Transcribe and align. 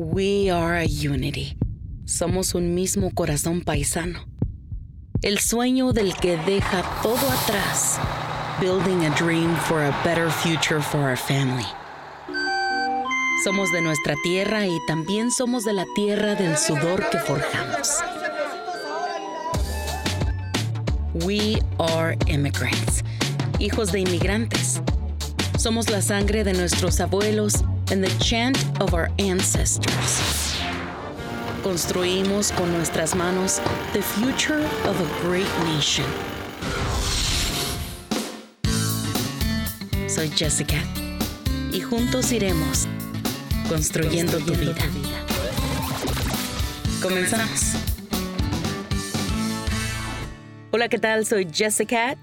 We 0.00 0.48
are 0.48 0.76
a 0.76 0.84
unity. 0.84 1.56
Somos 2.04 2.54
un 2.54 2.72
mismo 2.72 3.10
corazón 3.10 3.62
paisano. 3.62 4.20
El 5.22 5.40
sueño 5.40 5.92
del 5.92 6.14
que 6.14 6.36
deja 6.36 6.84
todo 7.02 7.28
atrás. 7.28 7.98
Building 8.60 9.06
a 9.06 9.10
dream 9.16 9.56
for 9.56 9.82
a 9.82 9.90
better 10.04 10.30
future 10.30 10.80
for 10.80 11.00
our 11.00 11.16
family. 11.16 11.66
Somos 13.42 13.72
de 13.72 13.82
nuestra 13.82 14.14
tierra 14.22 14.68
y 14.68 14.78
también 14.86 15.32
somos 15.32 15.64
de 15.64 15.72
la 15.72 15.86
tierra 15.96 16.36
del 16.36 16.56
sudor 16.56 17.10
que 17.10 17.18
forjamos. 17.18 17.98
We 21.24 21.58
are 21.80 22.16
immigrants, 22.28 23.02
hijos 23.58 23.90
de 23.90 23.98
inmigrantes. 23.98 24.80
Somos 25.58 25.90
la 25.90 26.02
sangre 26.02 26.44
de 26.44 26.52
nuestros 26.52 27.00
abuelos 27.00 27.64
and 27.90 28.02
the 28.02 28.24
chant 28.24 28.58
of 28.80 28.94
our 28.94 29.08
ancestors. 29.18 30.56
Construimos 31.62 32.52
con 32.52 32.72
nuestras 32.72 33.14
manos 33.14 33.60
the 33.92 34.02
future 34.02 34.64
of 34.84 35.00
a 35.00 35.22
great 35.22 35.48
nation. 35.64 36.04
Soy 40.06 40.28
Jessica 40.30 40.82
y 41.72 41.80
juntos 41.80 42.32
iremos 42.32 42.86
construyendo, 43.68 44.38
tu 44.38 44.54
vida. 44.54 44.82
Comenzamos. 47.02 47.74
Hola, 50.70 50.88
¿qué 50.88 50.98
tal? 50.98 51.24
Soy 51.26 51.46
Jessica 51.52 52.16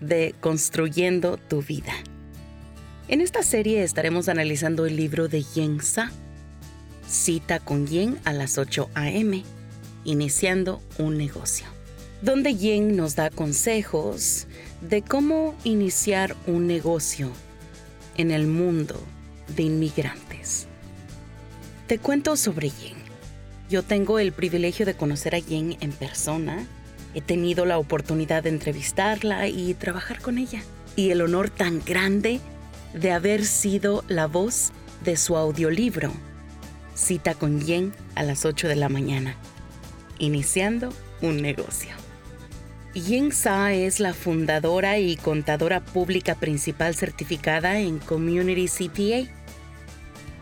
de 0.00 0.34
Construyendo 0.40 1.36
tu 1.36 1.62
vida. 1.62 1.92
En 3.08 3.22
esta 3.22 3.42
serie 3.42 3.82
estaremos 3.84 4.28
analizando 4.28 4.84
el 4.84 4.96
libro 4.96 5.28
de 5.28 5.42
Yen 5.42 5.80
Sa, 5.80 6.12
Cita 7.08 7.58
con 7.58 7.86
Yen 7.86 8.18
a 8.24 8.34
las 8.34 8.58
8 8.58 8.90
a.m., 8.92 9.44
iniciando 10.04 10.82
un 10.98 11.16
negocio, 11.16 11.66
donde 12.20 12.54
Yen 12.54 12.98
nos 12.98 13.16
da 13.16 13.30
consejos 13.30 14.46
de 14.82 15.00
cómo 15.00 15.54
iniciar 15.64 16.36
un 16.46 16.66
negocio 16.66 17.30
en 18.18 18.30
el 18.30 18.46
mundo 18.46 19.02
de 19.56 19.62
inmigrantes. 19.62 20.66
Te 21.86 21.98
cuento 21.98 22.36
sobre 22.36 22.68
Yen. 22.68 22.98
Yo 23.70 23.82
tengo 23.82 24.18
el 24.18 24.32
privilegio 24.32 24.84
de 24.84 24.92
conocer 24.92 25.34
a 25.34 25.38
Yen 25.38 25.78
en 25.80 25.92
persona. 25.92 26.66
He 27.14 27.22
tenido 27.22 27.64
la 27.64 27.78
oportunidad 27.78 28.42
de 28.42 28.50
entrevistarla 28.50 29.48
y 29.48 29.72
trabajar 29.72 30.20
con 30.20 30.36
ella. 30.36 30.60
Y 30.94 31.08
el 31.08 31.22
honor 31.22 31.48
tan 31.48 31.82
grande 31.82 32.40
de 32.94 33.12
haber 33.12 33.44
sido 33.44 34.04
la 34.08 34.26
voz 34.26 34.72
de 35.04 35.16
su 35.16 35.36
audiolibro, 35.36 36.12
Cita 36.94 37.34
con 37.34 37.60
Yen 37.60 37.92
a 38.14 38.22
las 38.22 38.44
8 38.44 38.66
de 38.66 38.76
la 38.76 38.88
mañana, 38.88 39.36
iniciando 40.18 40.92
un 41.22 41.40
negocio. 41.40 41.90
Yen 42.94 43.32
Sa 43.32 43.72
es 43.72 44.00
la 44.00 44.14
fundadora 44.14 44.98
y 44.98 45.16
contadora 45.16 45.84
pública 45.84 46.34
principal 46.34 46.94
certificada 46.94 47.78
en 47.78 47.98
Community 47.98 48.66
CPA. 48.66 49.30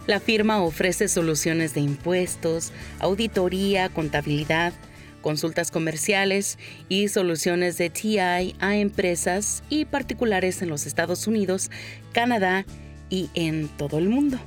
La 0.07 0.21
firma 0.21 0.63
ofrece 0.63 1.09
soluciones 1.09 1.75
de 1.75 1.81
impuestos, 1.81 2.73
auditoría, 3.01 3.89
contabilidad, 3.89 4.73
consultas 5.27 5.73
comerciales 5.73 6.57
y 6.89 7.09
soluciones 7.09 7.77
de 7.79 7.91
TI 7.91 8.21
a 8.21 8.77
empresas 8.77 9.65
y 9.69 9.85
particulares 9.85 10.63
en 10.63 10.69
los 10.69 10.87
Estados 10.87 11.27
Unidos, 11.27 11.69
Canadá 12.13 12.65
y 13.11 13.29
en 13.35 13.67
todo 13.67 13.99
el 13.99 14.09
mundo. 14.09 14.39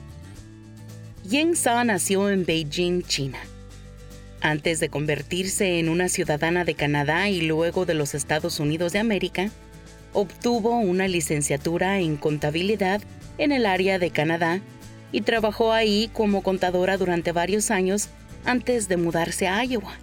Yen 1.26 1.58
Sa 1.58 1.84
nació 1.84 2.30
en 2.30 2.46
Beijing, 2.46 3.02
China. 3.02 3.40
Antes 4.40 4.80
de 4.80 4.88
convertirse 4.88 5.80
en 5.80 5.90
una 5.90 6.08
ciudadana 6.08 6.64
de 6.64 6.76
Canadá 6.76 7.28
y 7.28 7.42
luego 7.42 7.86
de 7.86 7.96
los 7.96 8.16
Estados 8.16 8.62
Unidos 8.62 8.94
de 8.94 9.00
América, 9.00 9.52
obtuvo 10.14 10.80
una 10.80 11.10
licenciatura 11.10 12.00
en 12.00 12.16
contabilidad 12.16 13.02
en 13.38 13.52
el 13.52 13.66
área 13.66 14.00
de 14.00 14.12
Canadá 14.12 14.62
y 15.12 15.24
trabajó 15.24 15.74
ahí 15.74 16.10
como 16.14 16.42
contadora 16.42 16.96
durante 16.96 17.34
varios 17.34 17.70
años 17.70 18.08
antes 18.46 18.88
de 18.88 18.96
mudarse 18.96 19.50
a 19.50 19.62
Iowa. 19.66 19.98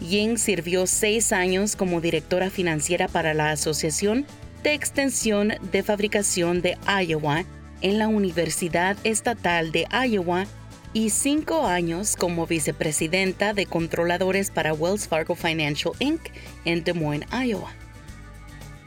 Yen 0.00 0.38
sirvió 0.38 0.86
seis 0.86 1.32
años 1.32 1.76
como 1.76 2.00
directora 2.00 2.50
financiera 2.50 3.08
para 3.08 3.34
la 3.34 3.50
Asociación 3.50 4.26
de 4.62 4.74
Extensión 4.74 5.54
de 5.72 5.82
Fabricación 5.82 6.62
de 6.62 6.76
Iowa 6.86 7.44
en 7.80 7.98
la 7.98 8.08
Universidad 8.08 8.96
Estatal 9.04 9.72
de 9.72 9.86
Iowa 10.08 10.46
y 10.92 11.10
cinco 11.10 11.66
años 11.66 12.16
como 12.16 12.46
vicepresidenta 12.46 13.52
de 13.52 13.66
controladores 13.66 14.50
para 14.50 14.72
Wells 14.72 15.08
Fargo 15.08 15.34
Financial 15.34 15.92
Inc. 15.98 16.20
en 16.64 16.84
Des 16.84 16.94
Moines, 16.94 17.28
Iowa. 17.32 17.72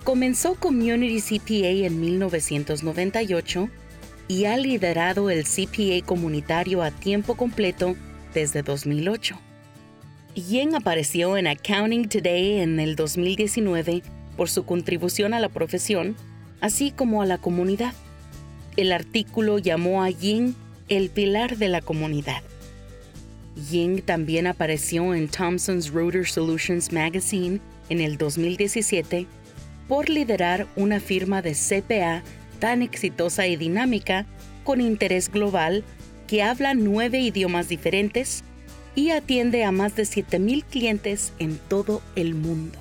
Comenzó 0.03 0.55
Community 0.55 1.21
CPA 1.21 1.85
en 1.85 1.99
1998 1.99 3.69
y 4.29 4.45
ha 4.45 4.57
liderado 4.57 5.29
el 5.29 5.43
CPA 5.43 6.05
comunitario 6.05 6.81
a 6.81 6.91
tiempo 6.91 7.35
completo 7.35 7.95
desde 8.33 8.63
2008. 8.63 9.46
Yen 10.41 10.75
apareció 10.75 11.35
en 11.35 11.47
Accounting 11.47 12.09
Today 12.09 12.59
en 12.59 12.79
el 12.79 12.95
2019 12.95 14.03
por 14.35 14.51
su 14.51 14.65
contribución 14.65 15.33
a 15.33 15.39
la 15.39 15.49
profesión, 15.49 16.15
así 16.61 16.91
como 16.91 17.23
a 17.23 17.25
la 17.25 17.39
comunidad. 17.39 17.93
El 18.75 18.91
artículo 18.91 19.57
llamó 19.57 20.03
a 20.03 20.11
Yen 20.11 20.55
el 20.89 21.09
pilar 21.09 21.57
de 21.57 21.69
la 21.69 21.81
comunidad. 21.81 22.43
Yen 23.71 24.03
también 24.03 24.45
apareció 24.45 25.15
en 25.15 25.27
Thomson's 25.27 25.91
Reuters 25.91 26.33
Solutions 26.33 26.93
Magazine 26.93 27.59
en 27.89 27.99
el 27.99 28.19
2017 28.19 29.25
por 29.87 30.07
liderar 30.07 30.67
una 30.75 30.99
firma 30.99 31.41
de 31.41 31.53
CPA 31.53 32.21
tan 32.59 32.83
exitosa 32.83 33.47
y 33.47 33.55
dinámica 33.55 34.27
con 34.63 34.81
interés 34.81 35.31
global 35.31 35.83
que 36.27 36.43
habla 36.43 36.75
nueve 36.75 37.21
idiomas 37.21 37.69
diferentes 37.69 38.43
y 38.97 39.11
atiende 39.11 39.63
a 39.63 39.71
más 39.71 39.95
de 39.95 40.03
7.000 40.03 40.65
clientes 40.65 41.31
en 41.37 41.59
todo 41.59 42.01
el 42.15 42.33
mundo. 42.33 42.79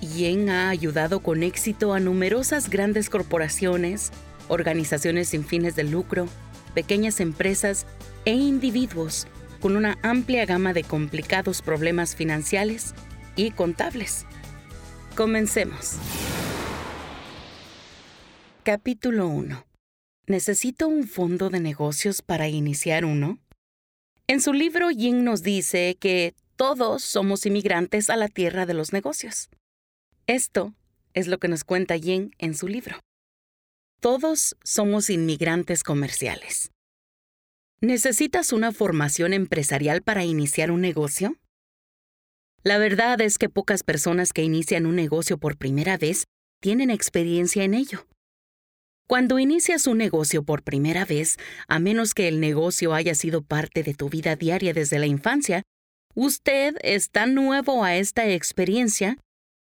Yen 0.00 0.48
ha 0.48 0.70
ayudado 0.70 1.20
con 1.20 1.42
éxito 1.42 1.92
a 1.92 2.00
numerosas 2.00 2.70
grandes 2.70 3.10
corporaciones, 3.10 4.10
organizaciones 4.48 5.28
sin 5.28 5.44
fines 5.44 5.76
de 5.76 5.84
lucro, 5.84 6.28
pequeñas 6.74 7.20
empresas 7.20 7.84
e 8.24 8.32
individuos 8.32 9.26
con 9.60 9.76
una 9.76 9.98
amplia 10.00 10.46
gama 10.46 10.72
de 10.72 10.82
complicados 10.82 11.60
problemas 11.60 12.16
financieros 12.16 12.94
y 13.36 13.50
contables. 13.50 14.24
Comencemos. 15.14 15.96
Capítulo 18.62 19.28
1. 19.28 19.62
¿Necesito 20.26 20.88
un 20.88 21.06
fondo 21.06 21.50
de 21.50 21.60
negocios 21.60 22.22
para 22.22 22.48
iniciar 22.48 23.04
uno? 23.04 23.43
En 24.26 24.40
su 24.40 24.54
libro, 24.54 24.90
Yin 24.90 25.22
nos 25.22 25.42
dice 25.42 25.98
que 26.00 26.34
todos 26.56 27.02
somos 27.02 27.44
inmigrantes 27.44 28.08
a 28.08 28.16
la 28.16 28.28
tierra 28.28 28.64
de 28.64 28.72
los 28.72 28.92
negocios. 28.92 29.50
Esto 30.26 30.74
es 31.12 31.26
lo 31.26 31.38
que 31.38 31.48
nos 31.48 31.62
cuenta 31.62 31.96
Yin 31.96 32.34
en 32.38 32.54
su 32.54 32.66
libro. 32.66 33.00
Todos 34.00 34.56
somos 34.64 35.10
inmigrantes 35.10 35.82
comerciales. 35.82 36.70
¿Necesitas 37.82 38.52
una 38.54 38.72
formación 38.72 39.34
empresarial 39.34 40.00
para 40.00 40.24
iniciar 40.24 40.70
un 40.70 40.80
negocio? 40.80 41.36
La 42.62 42.78
verdad 42.78 43.20
es 43.20 43.36
que 43.36 43.50
pocas 43.50 43.82
personas 43.82 44.32
que 44.32 44.42
inician 44.42 44.86
un 44.86 44.96
negocio 44.96 45.36
por 45.36 45.58
primera 45.58 45.98
vez 45.98 46.24
tienen 46.62 46.88
experiencia 46.88 47.62
en 47.62 47.74
ello. 47.74 48.06
Cuando 49.06 49.38
inicias 49.38 49.86
un 49.86 49.98
negocio 49.98 50.44
por 50.44 50.62
primera 50.62 51.04
vez, 51.04 51.36
a 51.68 51.78
menos 51.78 52.14
que 52.14 52.26
el 52.26 52.40
negocio 52.40 52.94
haya 52.94 53.14
sido 53.14 53.42
parte 53.42 53.82
de 53.82 53.92
tu 53.92 54.08
vida 54.08 54.34
diaria 54.34 54.72
desde 54.72 54.98
la 54.98 55.06
infancia, 55.06 55.62
usted 56.14 56.76
es 56.80 57.10
tan 57.10 57.34
nuevo 57.34 57.84
a 57.84 57.96
esta 57.96 58.26
experiencia 58.28 59.18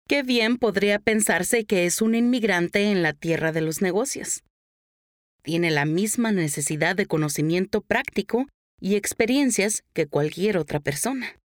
que 0.07 0.23
bien 0.23 0.57
podría 0.57 1.01
pensarse 1.01 1.65
que 1.65 1.85
es 1.85 2.01
un 2.01 2.15
inmigrante 2.15 2.93
en 2.93 3.03
la 3.03 3.13
tierra 3.13 3.51
de 3.51 3.61
los 3.61 3.83
negocios. 3.83 4.45
Tiene 5.43 5.73
la 5.73 5.85
misma 5.85 6.31
necesidad 6.31 6.95
de 6.95 7.07
conocimiento 7.07 7.81
práctico 7.81 8.47
y 8.81 8.95
experiencias 8.95 9.83
que 9.95 10.07
cualquier 10.07 10.59
otra 10.59 10.79
persona. 10.79 11.39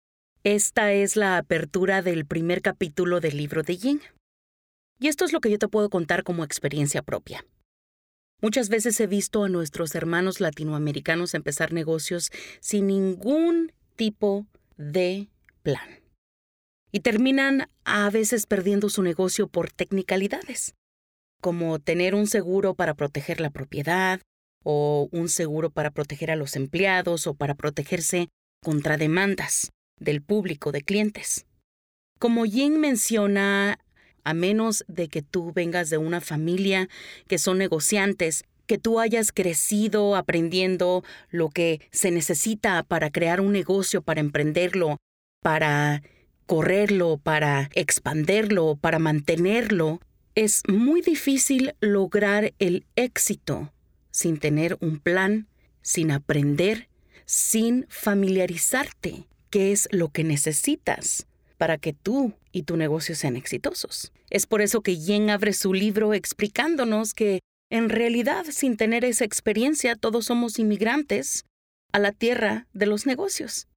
Esta 0.42 0.92
es 0.92 1.16
la 1.16 1.38
apertura 1.38 2.02
del 2.02 2.26
primer 2.26 2.62
capítulo 2.62 3.20
del 3.20 3.36
libro 3.36 3.62
de 3.62 3.76
Yin. 3.76 4.00
Y 4.98 5.08
esto 5.08 5.24
es 5.24 5.32
lo 5.32 5.40
que 5.40 5.50
yo 5.50 5.58
te 5.58 5.68
puedo 5.68 5.88
contar 5.88 6.24
como 6.24 6.44
experiencia 6.44 7.02
propia. 7.02 7.44
Muchas 8.42 8.68
veces 8.68 9.00
he 9.00 9.06
visto 9.06 9.44
a 9.44 9.48
nuestros 9.48 9.94
hermanos 9.94 10.40
latinoamericanos 10.40 11.34
empezar 11.34 11.72
negocios 11.72 12.30
sin 12.60 12.88
ningún 12.88 13.72
tipo 13.96 14.46
de 14.76 15.28
plan. 15.62 16.02
Y 16.92 17.00
terminan 17.00 17.68
a 17.84 18.08
veces 18.10 18.46
perdiendo 18.46 18.88
su 18.88 19.02
negocio 19.02 19.48
por 19.48 19.70
technicalidades, 19.70 20.74
como 21.40 21.78
tener 21.78 22.14
un 22.14 22.26
seguro 22.26 22.74
para 22.74 22.94
proteger 22.94 23.40
la 23.40 23.50
propiedad, 23.50 24.20
o 24.68 25.08
un 25.12 25.28
seguro 25.28 25.70
para 25.70 25.92
proteger 25.92 26.32
a 26.32 26.36
los 26.36 26.56
empleados 26.56 27.28
o 27.28 27.34
para 27.34 27.54
protegerse 27.54 28.30
contra 28.60 28.96
demandas 28.96 29.70
del 30.00 30.22
público, 30.22 30.72
de 30.72 30.82
clientes. 30.82 31.46
Como 32.18 32.46
Yin 32.46 32.80
menciona, 32.80 33.78
a 34.26 34.34
menos 34.34 34.84
de 34.88 35.06
que 35.08 35.22
tú 35.22 35.52
vengas 35.52 35.88
de 35.88 35.98
una 35.98 36.20
familia 36.20 36.88
que 37.28 37.38
son 37.38 37.58
negociantes, 37.58 38.44
que 38.66 38.76
tú 38.76 38.98
hayas 38.98 39.30
crecido 39.30 40.16
aprendiendo 40.16 41.04
lo 41.30 41.48
que 41.48 41.80
se 41.92 42.10
necesita 42.10 42.82
para 42.82 43.10
crear 43.10 43.40
un 43.40 43.52
negocio, 43.52 44.02
para 44.02 44.20
emprenderlo, 44.20 44.96
para 45.42 46.02
correrlo, 46.46 47.18
para 47.18 47.70
expanderlo, 47.74 48.76
para 48.76 48.98
mantenerlo, 48.98 50.00
es 50.34 50.62
muy 50.66 51.02
difícil 51.02 51.74
lograr 51.80 52.52
el 52.58 52.84
éxito 52.96 53.72
sin 54.10 54.38
tener 54.38 54.76
un 54.80 54.98
plan, 54.98 55.46
sin 55.82 56.10
aprender, 56.10 56.88
sin 57.26 57.86
familiarizarte 57.88 59.28
qué 59.50 59.70
es 59.70 59.88
lo 59.92 60.08
que 60.08 60.24
necesitas 60.24 61.28
para 61.58 61.78
que 61.78 61.92
tú 61.92 62.34
y 62.52 62.62
tu 62.62 62.76
negocio 62.76 63.14
sean 63.14 63.36
exitosos. 63.36 64.12
Es 64.30 64.46
por 64.46 64.60
eso 64.60 64.80
que 64.80 64.98
Yen 64.98 65.30
abre 65.30 65.52
su 65.52 65.72
libro 65.72 66.14
explicándonos 66.14 67.14
que 67.14 67.40
en 67.70 67.88
realidad 67.88 68.44
sin 68.50 68.76
tener 68.76 69.04
esa 69.04 69.24
experiencia 69.24 69.96
todos 69.96 70.26
somos 70.26 70.58
inmigrantes 70.58 71.44
a 71.92 71.98
la 71.98 72.12
tierra 72.12 72.66
de 72.72 72.86
los 72.86 73.06
negocios. 73.06 73.68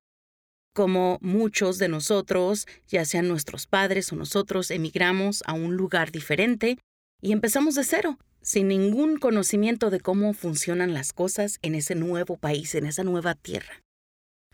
Como 0.75 1.18
muchos 1.22 1.78
de 1.78 1.90
nosotros, 1.90 2.68
ya 2.88 3.04
sean 3.06 3.28
nuestros 3.28 3.68
padres 3.68 4.12
o 4.12 4.16
nosotros, 4.16 4.72
emigramos 4.72 5.44
a 5.46 5.54
un 5.54 5.75
lugar 5.75 6.12
diferente 6.12 6.78
y 7.22 7.31
empezamos 7.31 7.75
de 7.75 7.84
cero, 7.84 8.18
sin 8.42 8.68
ningún 8.68 9.18
conocimiento 9.18 9.90
de 9.90 10.00
cómo 10.00 10.34
funcionan 10.34 10.94
las 10.94 11.12
cosas 11.12 11.60
en 11.62 11.75
ese 11.75 11.96
nuevo 11.96 12.38
país, 12.38 12.75
en 12.75 12.86
esa 12.86 13.04
nueva 13.04 13.36
tierra. 13.36 13.81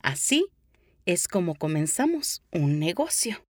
Así 0.02 0.48
es 1.06 1.28
como 1.28 1.56
comenzamos 1.56 2.42
un 2.52 2.80
negocio, 2.80 3.45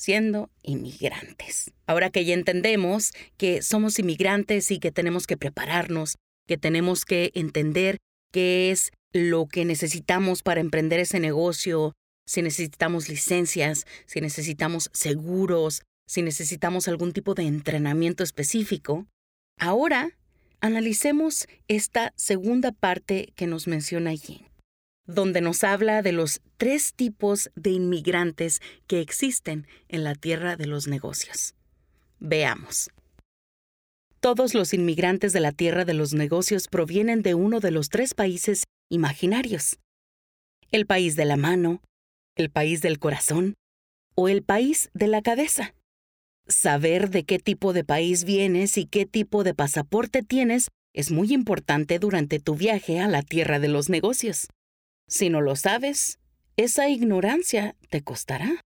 siendo 0.00 0.48
inmigrantes. 0.62 1.72
Ahora 1.86 2.08
que 2.08 2.24
ya 2.24 2.32
entendemos 2.32 3.12
que 3.36 3.60
somos 3.60 3.98
inmigrantes 3.98 4.70
y 4.70 4.78
que 4.78 4.90
tenemos 4.90 5.26
que 5.26 5.36
prepararnos, 5.36 6.16
que 6.46 6.56
tenemos 6.56 7.04
que 7.04 7.32
entender 7.34 7.98
qué 8.32 8.70
es 8.70 8.92
lo 9.12 9.46
que 9.46 9.66
necesitamos 9.66 10.42
para 10.42 10.62
emprender 10.62 11.00
ese 11.00 11.20
negocio, 11.20 11.92
si 12.24 12.40
necesitamos 12.40 13.10
licencias, 13.10 13.84
si 14.06 14.22
necesitamos 14.22 14.88
seguros, 14.94 15.82
si 16.06 16.22
necesitamos 16.22 16.88
algún 16.88 17.12
tipo 17.12 17.34
de 17.34 17.42
entrenamiento 17.42 18.24
específico, 18.24 19.06
ahora 19.58 20.16
analicemos 20.62 21.46
esta 21.68 22.14
segunda 22.16 22.72
parte 22.72 23.34
que 23.36 23.46
nos 23.46 23.66
menciona 23.66 24.08
allí 24.08 24.46
donde 25.14 25.40
nos 25.40 25.64
habla 25.64 26.02
de 26.02 26.12
los 26.12 26.40
tres 26.60 26.92
tipos 26.92 27.50
de 27.54 27.70
inmigrantes 27.70 28.60
que 28.86 29.00
existen 29.00 29.66
en 29.88 30.04
la 30.04 30.14
tierra 30.14 30.56
de 30.56 30.66
los 30.66 30.88
negocios. 30.88 31.54
Veamos. 32.18 32.90
Todos 34.20 34.52
los 34.52 34.74
inmigrantes 34.74 35.32
de 35.32 35.40
la 35.40 35.52
tierra 35.52 35.86
de 35.86 35.94
los 35.94 36.12
negocios 36.12 36.68
provienen 36.68 37.22
de 37.22 37.34
uno 37.34 37.60
de 37.60 37.70
los 37.70 37.88
tres 37.88 38.12
países 38.12 38.64
imaginarios. 38.90 39.78
El 40.70 40.84
país 40.84 41.16
de 41.16 41.24
la 41.24 41.38
mano, 41.38 41.80
el 42.36 42.50
país 42.50 42.82
del 42.82 42.98
corazón 42.98 43.54
o 44.14 44.28
el 44.28 44.42
país 44.42 44.90
de 44.92 45.06
la 45.06 45.22
cabeza. 45.22 45.74
Saber 46.46 47.08
de 47.08 47.24
qué 47.24 47.38
tipo 47.38 47.72
de 47.72 47.84
país 47.84 48.24
vienes 48.24 48.76
y 48.76 48.84
qué 48.84 49.06
tipo 49.06 49.44
de 49.44 49.54
pasaporte 49.54 50.22
tienes 50.22 50.68
es 50.92 51.10
muy 51.10 51.32
importante 51.32 51.98
durante 51.98 52.38
tu 52.38 52.54
viaje 52.54 53.00
a 53.00 53.08
la 53.08 53.22
tierra 53.22 53.60
de 53.60 53.68
los 53.68 53.88
negocios. 53.88 54.48
Si 55.08 55.30
no 55.30 55.40
lo 55.40 55.56
sabes, 55.56 56.19
esa 56.56 56.88
ignorancia 56.88 57.76
te 57.88 58.02
costará. 58.02 58.60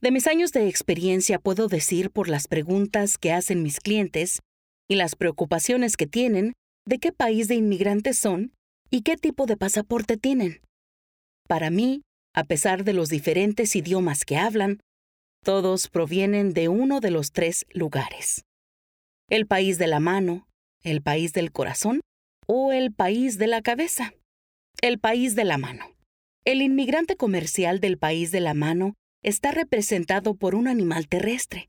De 0.00 0.10
mis 0.10 0.26
años 0.26 0.52
de 0.52 0.68
experiencia 0.68 1.38
puedo 1.38 1.68
decir 1.68 2.10
por 2.10 2.28
las 2.28 2.48
preguntas 2.48 3.18
que 3.18 3.32
hacen 3.32 3.62
mis 3.62 3.80
clientes 3.80 4.40
y 4.88 4.96
las 4.96 5.14
preocupaciones 5.14 5.96
que 5.96 6.06
tienen 6.06 6.54
de 6.86 6.98
qué 6.98 7.12
país 7.12 7.48
de 7.48 7.54
inmigrantes 7.54 8.18
son 8.18 8.52
y 8.90 9.02
qué 9.02 9.16
tipo 9.16 9.46
de 9.46 9.56
pasaporte 9.56 10.16
tienen. 10.16 10.60
Para 11.46 11.70
mí, 11.70 12.02
a 12.34 12.44
pesar 12.44 12.84
de 12.84 12.92
los 12.92 13.08
diferentes 13.08 13.76
idiomas 13.76 14.24
que 14.24 14.36
hablan, 14.36 14.80
todos 15.44 15.88
provienen 15.88 16.52
de 16.52 16.68
uno 16.68 17.00
de 17.00 17.10
los 17.10 17.32
tres 17.32 17.66
lugares. 17.70 18.44
El 19.28 19.46
país 19.46 19.78
de 19.78 19.86
la 19.86 20.00
mano, 20.00 20.46
el 20.82 21.02
país 21.02 21.32
del 21.32 21.52
corazón 21.52 22.00
o 22.46 22.72
el 22.72 22.92
país 22.92 23.38
de 23.38 23.46
la 23.46 23.62
cabeza. 23.62 24.12
El 24.80 24.98
país 24.98 25.34
de 25.34 25.44
la 25.44 25.58
mano. 25.58 25.84
El 26.46 26.62
inmigrante 26.62 27.16
comercial 27.16 27.80
del 27.80 27.98
país 27.98 28.30
de 28.32 28.40
la 28.40 28.54
mano 28.54 28.94
está 29.22 29.52
representado 29.52 30.34
por 30.34 30.54
un 30.54 30.68
animal 30.68 31.06
terrestre. 31.06 31.68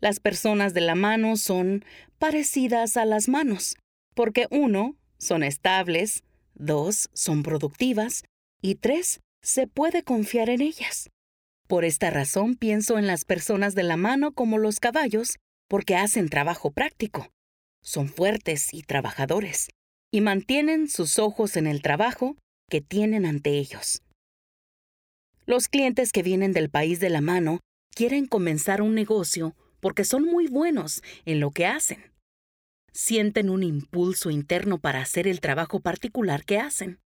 Las 0.00 0.20
personas 0.20 0.74
de 0.74 0.80
la 0.80 0.94
mano 0.94 1.36
son 1.36 1.84
parecidas 2.18 2.96
a 2.96 3.04
las 3.04 3.28
manos, 3.28 3.76
porque 4.14 4.46
uno, 4.50 4.96
son 5.18 5.42
estables, 5.42 6.22
dos, 6.54 7.10
son 7.14 7.42
productivas 7.42 8.22
y 8.62 8.76
tres, 8.76 9.20
se 9.42 9.66
puede 9.66 10.04
confiar 10.04 10.50
en 10.50 10.60
ellas. 10.60 11.10
Por 11.66 11.84
esta 11.84 12.10
razón 12.10 12.54
pienso 12.54 12.96
en 12.98 13.08
las 13.08 13.24
personas 13.24 13.74
de 13.74 13.82
la 13.82 13.96
mano 13.96 14.32
como 14.32 14.58
los 14.58 14.78
caballos, 14.78 15.38
porque 15.68 15.96
hacen 15.96 16.28
trabajo 16.28 16.70
práctico. 16.70 17.32
Son 17.82 18.08
fuertes 18.08 18.72
y 18.72 18.82
trabajadores, 18.82 19.68
y 20.12 20.20
mantienen 20.20 20.88
sus 20.88 21.18
ojos 21.18 21.56
en 21.56 21.66
el 21.66 21.82
trabajo 21.82 22.36
que 22.68 22.80
tienen 22.80 23.26
ante 23.26 23.58
ellos. 23.58 24.02
Los 25.46 25.68
clientes 25.68 26.10
que 26.12 26.22
vienen 26.22 26.52
del 26.52 26.70
país 26.70 27.00
de 27.00 27.10
la 27.10 27.20
mano 27.20 27.60
quieren 27.94 28.26
comenzar 28.26 28.80
un 28.80 28.94
negocio 28.94 29.54
porque 29.80 30.04
son 30.04 30.24
muy 30.24 30.46
buenos 30.46 31.02
en 31.26 31.40
lo 31.40 31.50
que 31.50 31.66
hacen. 31.66 32.12
Sienten 32.92 33.50
un 33.50 33.62
impulso 33.62 34.30
interno 34.30 34.78
para 34.78 35.02
hacer 35.02 35.28
el 35.28 35.40
trabajo 35.40 35.80
particular 35.80 36.44
que 36.44 36.58
hacen. 36.58 37.00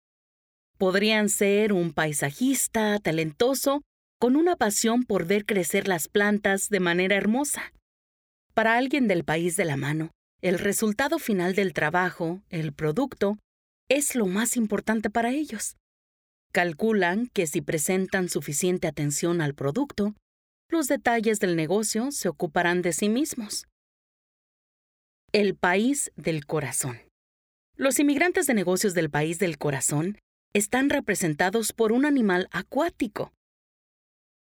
Podrían 0.76 1.30
ser 1.30 1.72
un 1.72 1.92
paisajista 1.92 2.98
talentoso 2.98 3.82
con 4.18 4.36
una 4.36 4.56
pasión 4.56 5.04
por 5.04 5.26
ver 5.26 5.46
crecer 5.46 5.88
las 5.88 6.08
plantas 6.08 6.68
de 6.68 6.80
manera 6.80 7.16
hermosa. 7.16 7.72
Para 8.52 8.76
alguien 8.76 9.08
del 9.08 9.24
país 9.24 9.56
de 9.56 9.64
la 9.64 9.76
mano, 9.76 10.10
el 10.42 10.58
resultado 10.58 11.18
final 11.18 11.54
del 11.54 11.72
trabajo, 11.72 12.42
el 12.50 12.72
producto, 12.72 13.38
es 13.88 14.14
lo 14.14 14.26
más 14.26 14.56
importante 14.56 15.10
para 15.10 15.30
ellos. 15.30 15.76
Calculan 16.52 17.28
que 17.28 17.46
si 17.46 17.60
presentan 17.60 18.28
suficiente 18.28 18.86
atención 18.88 19.40
al 19.40 19.54
producto, 19.54 20.14
los 20.68 20.88
detalles 20.88 21.38
del 21.38 21.54
negocio 21.54 22.10
se 22.10 22.28
ocuparán 22.28 22.82
de 22.82 22.92
sí 22.92 23.08
mismos. 23.08 23.66
El 25.32 25.54
país 25.54 26.12
del 26.16 26.46
corazón. 26.46 26.98
Los 27.76 27.98
inmigrantes 27.98 28.46
de 28.46 28.54
negocios 28.54 28.94
del 28.94 29.10
país 29.10 29.38
del 29.38 29.58
corazón 29.58 30.18
están 30.54 30.88
representados 30.88 31.72
por 31.72 31.92
un 31.92 32.06
animal 32.06 32.48
acuático. 32.50 33.32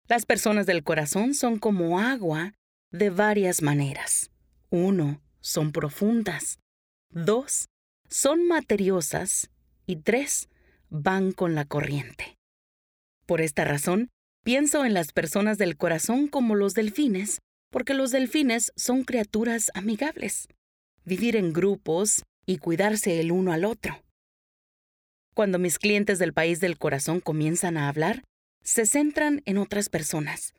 Las 0.07 0.25
personas 0.25 0.67
del 0.67 0.83
corazón 0.83 1.33
son 1.33 1.57
como 1.57 1.99
agua 1.99 2.53
de 2.91 3.09
varias 3.09 3.63
maneras. 3.63 4.29
Uno, 4.69 5.21
son 5.39 5.71
profundas. 5.71 6.59
Dos, 7.09 7.67
son 8.15 8.47
materiosas. 8.47 9.49
Y 9.85 9.97
tres, 9.97 10.47
van 10.89 11.33
con 11.33 11.53
la 11.53 11.65
corriente. 11.65 12.37
Por 13.25 13.41
esta 13.41 13.65
razón, 13.65 14.09
pienso 14.45 14.85
en 14.85 14.93
las 14.93 15.11
personas 15.11 15.57
del 15.57 15.75
corazón 15.75 16.29
como 16.29 16.55
los 16.55 16.75
delfines, 16.75 17.39
porque 17.71 17.93
los 17.93 18.11
delfines 18.11 18.71
son 18.77 19.03
criaturas 19.03 19.69
amigables. 19.73 20.47
Vivir 21.03 21.35
en 21.35 21.51
grupos 21.51 22.23
y 22.45 22.59
cuidarse 22.59 23.19
el 23.19 23.33
uno 23.33 23.51
al 23.51 23.65
otro. 23.65 24.01
Cuando 25.33 25.59
mis 25.59 25.77
clientes 25.77 26.17
del 26.17 26.31
país 26.31 26.61
del 26.61 26.77
corazón 26.77 27.19
comienzan 27.19 27.75
a 27.75 27.89
hablar, 27.89 28.23
se 28.63 28.85
centran 28.85 29.41
en 29.43 29.57
otras 29.57 29.89
personas. 29.89 30.53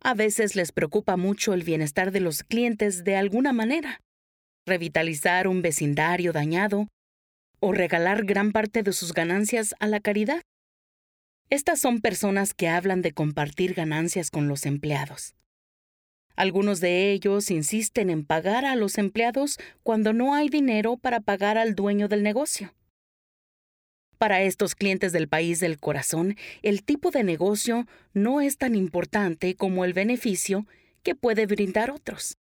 A 0.00 0.14
veces 0.14 0.54
les 0.54 0.70
preocupa 0.70 1.16
mucho 1.16 1.52
el 1.52 1.64
bienestar 1.64 2.12
de 2.12 2.20
los 2.20 2.44
clientes 2.44 3.02
de 3.02 3.16
alguna 3.16 3.52
manera 3.52 4.00
revitalizar 4.66 5.48
un 5.48 5.62
vecindario 5.62 6.32
dañado 6.32 6.88
o 7.60 7.72
regalar 7.72 8.24
gran 8.24 8.52
parte 8.52 8.82
de 8.82 8.92
sus 8.92 9.12
ganancias 9.12 9.74
a 9.80 9.86
la 9.86 10.00
caridad. 10.00 10.42
Estas 11.50 11.80
son 11.80 12.00
personas 12.00 12.54
que 12.54 12.68
hablan 12.68 13.02
de 13.02 13.12
compartir 13.12 13.74
ganancias 13.74 14.30
con 14.30 14.48
los 14.48 14.66
empleados. 14.66 15.34
Algunos 16.34 16.80
de 16.80 17.12
ellos 17.12 17.50
insisten 17.50 18.08
en 18.08 18.24
pagar 18.24 18.64
a 18.64 18.74
los 18.74 18.96
empleados 18.96 19.58
cuando 19.82 20.12
no 20.12 20.34
hay 20.34 20.48
dinero 20.48 20.96
para 20.96 21.20
pagar 21.20 21.58
al 21.58 21.74
dueño 21.74 22.08
del 22.08 22.22
negocio. 22.22 22.74
Para 24.16 24.42
estos 24.42 24.74
clientes 24.74 25.12
del 25.12 25.28
país 25.28 25.60
del 25.60 25.78
corazón, 25.78 26.36
el 26.62 26.84
tipo 26.84 27.10
de 27.10 27.24
negocio 27.24 27.86
no 28.14 28.40
es 28.40 28.56
tan 28.56 28.74
importante 28.74 29.56
como 29.56 29.84
el 29.84 29.92
beneficio 29.92 30.66
que 31.02 31.14
puede 31.14 31.46
brindar 31.46 31.90
otros. 31.90 32.38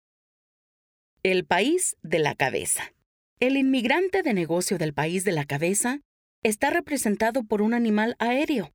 El 1.23 1.45
país 1.45 1.99
de 2.03 2.19
la 2.19 2.35
cabeza. 2.35 2.95
El 3.41 3.59
inmigrante 3.59 4.23
de 4.23 4.33
negocio 4.33 4.79
del 4.79 4.95
país 4.95 5.23
de 5.23 5.33
la 5.33 5.45
cabeza 5.45 6.01
está 6.43 6.71
representado 6.71 7.45
por 7.45 7.61
un 7.61 7.75
animal 7.75 8.17
aéreo. 8.19 8.73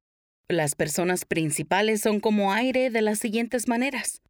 Las 0.47 0.75
personas 0.75 1.25
principales 1.25 2.01
son 2.01 2.19
como 2.19 2.53
aire 2.53 2.91
de 2.91 3.01
las 3.01 3.17
siguientes 3.17 3.67
maneras. 3.67 4.21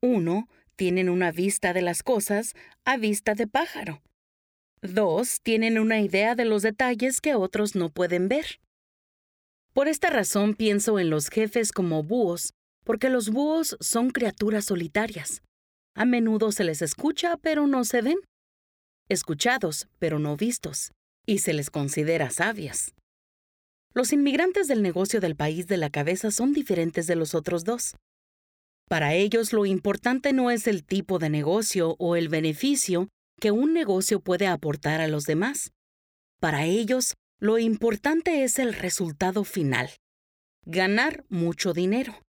Uno, 0.00 0.48
tienen 0.74 1.10
una 1.10 1.32
vista 1.32 1.74
de 1.74 1.82
las 1.82 2.02
cosas 2.02 2.54
a 2.86 2.96
vista 2.96 3.34
de 3.34 3.46
pájaro. 3.46 4.00
Dos, 4.80 5.42
tienen 5.42 5.78
una 5.78 6.00
idea 6.00 6.34
de 6.34 6.46
los 6.46 6.62
detalles 6.62 7.20
que 7.20 7.34
otros 7.34 7.74
no 7.74 7.90
pueden 7.90 8.28
ver. 8.28 8.58
Por 9.74 9.86
esta 9.86 10.08
razón 10.08 10.54
pienso 10.54 10.98
en 10.98 11.10
los 11.10 11.28
jefes 11.28 11.72
como 11.72 12.02
búhos, 12.04 12.54
porque 12.84 13.10
los 13.10 13.28
búhos 13.28 13.76
son 13.80 14.08
criaturas 14.08 14.64
solitarias. 14.64 15.42
A 15.94 16.04
menudo 16.04 16.52
se 16.52 16.64
les 16.64 16.82
escucha, 16.82 17.36
pero 17.36 17.66
no 17.66 17.84
se 17.84 18.02
ven. 18.02 18.18
Escuchados, 19.08 19.88
pero 19.98 20.18
no 20.18 20.36
vistos. 20.36 20.92
Y 21.26 21.38
se 21.38 21.52
les 21.52 21.70
considera 21.70 22.30
sabias. 22.30 22.94
Los 23.92 24.12
inmigrantes 24.12 24.68
del 24.68 24.82
negocio 24.82 25.20
del 25.20 25.34
país 25.34 25.66
de 25.66 25.76
la 25.76 25.90
cabeza 25.90 26.30
son 26.30 26.52
diferentes 26.52 27.06
de 27.06 27.16
los 27.16 27.34
otros 27.34 27.64
dos. 27.64 27.96
Para 28.88 29.14
ellos 29.14 29.52
lo 29.52 29.66
importante 29.66 30.32
no 30.32 30.50
es 30.50 30.66
el 30.66 30.84
tipo 30.84 31.18
de 31.18 31.28
negocio 31.28 31.96
o 31.98 32.16
el 32.16 32.28
beneficio 32.28 33.08
que 33.40 33.50
un 33.50 33.72
negocio 33.72 34.20
puede 34.20 34.46
aportar 34.46 35.00
a 35.00 35.08
los 35.08 35.24
demás. 35.24 35.72
Para 36.40 36.66
ellos, 36.66 37.14
lo 37.40 37.58
importante 37.58 38.44
es 38.44 38.58
el 38.58 38.74
resultado 38.74 39.44
final. 39.44 39.90
Ganar 40.66 41.24
mucho 41.28 41.72
dinero. 41.72 42.20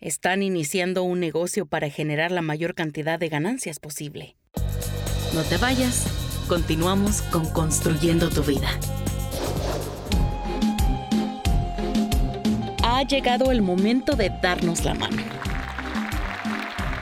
Están 0.00 0.44
iniciando 0.44 1.02
un 1.02 1.18
negocio 1.18 1.66
para 1.66 1.90
generar 1.90 2.30
la 2.30 2.40
mayor 2.40 2.76
cantidad 2.76 3.18
de 3.18 3.28
ganancias 3.28 3.80
posible. 3.80 4.36
No 5.34 5.42
te 5.42 5.56
vayas, 5.56 6.06
continuamos 6.46 7.22
con 7.22 7.50
Construyendo 7.50 8.30
tu 8.30 8.44
vida. 8.44 8.68
Ha 12.84 13.02
llegado 13.02 13.50
el 13.50 13.60
momento 13.60 14.14
de 14.14 14.30
darnos 14.40 14.84
la 14.84 14.94
mano. 14.94 15.20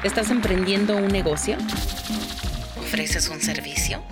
¿Estás 0.02 0.30
emprendiendo 0.30 0.96
un 0.96 1.08
negocio? 1.08 1.58
¿Ofreces 2.78 3.28
un 3.28 3.40
servicio? 3.42 4.02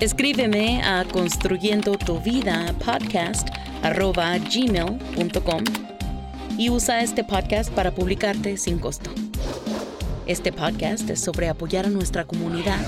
Escríbeme 0.00 0.82
a 0.82 1.04
construyendo 1.04 1.98
tu 1.98 2.18
vida 2.20 2.74
podcast 2.82 3.50
gmail.com 3.82 5.64
y 6.60 6.68
usa 6.68 7.00
este 7.00 7.24
podcast 7.24 7.72
para 7.72 7.94
publicarte 7.94 8.58
sin 8.58 8.78
costo. 8.78 9.10
Este 10.26 10.52
podcast 10.52 11.08
es 11.08 11.18
sobre 11.18 11.48
apoyar 11.48 11.86
a 11.86 11.88
nuestra 11.88 12.26
comunidad 12.26 12.78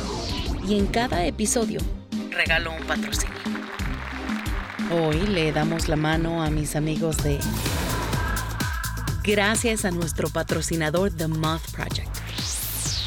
y 0.69 0.77
en 0.77 0.87
cada 0.87 1.25
episodio 1.25 1.81
regalo 2.31 2.71
un 2.71 2.87
patrocinio. 2.87 3.35
Hoy 4.91 5.27
le 5.27 5.53
damos 5.53 5.89
la 5.89 5.97
mano 5.97 6.43
a 6.43 6.51
mis 6.51 6.77
amigos 6.77 7.17
de 7.25 7.39
gracias 9.25 9.87
a 9.87 9.91
nuestro 9.91 10.29
patrocinador 10.29 11.11
The 11.11 11.29
Moth 11.29 11.71
Project. 11.71 12.15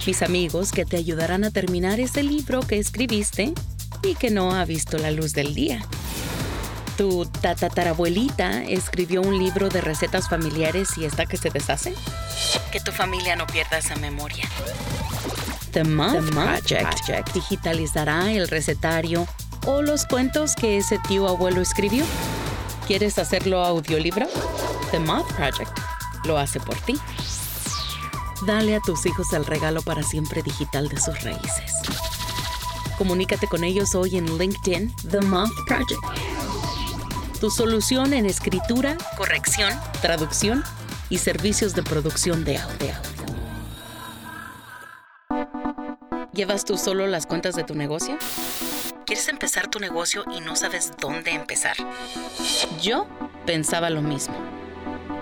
Mis 0.08 0.24
amigos 0.24 0.72
que 0.72 0.84
te 0.84 0.98
ayudarán 0.98 1.44
a 1.44 1.52
terminar 1.52 2.00
ese 2.00 2.24
libro 2.24 2.62
que 2.62 2.80
escribiste 2.80 3.54
y 4.02 4.16
que 4.16 4.32
no 4.32 4.56
ha 4.56 4.66
visto 4.66 4.98
la 4.98 5.12
luz 5.12 5.34
del 5.34 5.54
día. 5.54 5.86
¿Tu 6.98 7.26
tatatarabuelita 7.26 8.64
escribió 8.64 9.22
un 9.22 9.38
libro 9.38 9.68
de 9.68 9.82
recetas 9.82 10.30
familiares 10.30 10.98
y 10.98 11.04
está 11.04 11.26
que 11.26 11.36
se 11.36 11.50
deshace? 11.50 11.94
Que 12.72 12.80
tu 12.80 12.92
familia 12.94 13.36
no 13.36 13.46
pierda 13.48 13.78
esa 13.78 13.96
memoria. 13.98 14.46
The 15.72 15.84
Moth, 15.84 16.30
Project 16.32 17.34
digitalizará 17.34 18.32
el 18.32 18.48
recetario 18.48 19.28
o 19.66 19.82
los 19.82 20.06
cuentos 20.06 20.56
que 20.56 20.78
ese 20.78 20.98
tío 21.00 21.28
abuelo 21.28 21.62
escribió. 21.62 22.06
¿Quieres 22.88 23.20
hacerlo 23.20 23.66
audiolibro? 23.66 24.28
The 24.92 25.00
Moth 25.00 25.30
Project 25.34 25.78
lo 26.24 26.38
hace 26.38 26.62
por 26.62 26.76
ti. 26.78 26.98
Dale 28.48 28.76
a 28.76 28.80
tus 28.80 29.06
hijos 29.06 29.34
el 29.34 29.46
regalo 29.46 29.82
para 29.82 30.02
siempre 30.02 30.42
digital 30.44 30.88
de 30.88 31.02
sus 31.02 31.22
raíces. 31.24 31.74
Comunícate 32.98 33.48
con 33.48 33.66
ellos 33.66 33.96
hoy 33.96 34.18
en 34.18 34.38
LinkedIn, 34.38 34.94
The 35.10 35.20
Moth 35.20 35.52
Project. 35.68 36.35
Tu 37.40 37.52
solución 37.52 38.14
en 38.14 38.26
escritura, 38.26 38.98
corrección, 39.18 39.70
traducción 40.02 40.64
y 41.10 41.18
servicios 41.18 41.76
de 41.76 41.84
producción 41.84 42.46
de 42.46 42.58
audio. 42.58 42.94
¿Llevas 46.34 46.64
tú 46.64 46.78
solo 46.78 47.08
las 47.08 47.26
cuentas 47.28 47.56
de 47.56 47.64
tu 47.64 47.76
negocio? 47.76 48.18
¿Quieres 49.06 49.28
empezar 49.28 49.68
tu 49.70 49.80
negocio 49.80 50.24
y 50.36 50.40
no 50.40 50.56
sabes 50.56 50.94
dónde 51.00 51.32
empezar? 51.32 51.76
Yo 52.82 53.06
pensaba 53.46 53.90
lo 53.90 54.02
mismo 54.02 54.36